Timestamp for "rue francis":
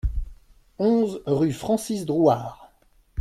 1.27-2.07